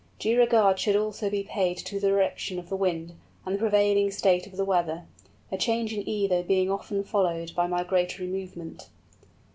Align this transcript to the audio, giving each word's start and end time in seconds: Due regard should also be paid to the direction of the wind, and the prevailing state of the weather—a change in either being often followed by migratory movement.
Due 0.17 0.35
regard 0.39 0.79
should 0.79 0.95
also 0.95 1.29
be 1.29 1.43
paid 1.43 1.77
to 1.77 1.99
the 1.99 2.07
direction 2.07 2.57
of 2.57 2.69
the 2.69 2.75
wind, 2.75 3.13
and 3.45 3.53
the 3.53 3.59
prevailing 3.59 4.09
state 4.09 4.47
of 4.47 4.57
the 4.57 4.65
weather—a 4.65 5.57
change 5.59 5.93
in 5.93 6.09
either 6.09 6.41
being 6.41 6.71
often 6.71 7.03
followed 7.03 7.51
by 7.55 7.67
migratory 7.67 8.27
movement. 8.27 8.89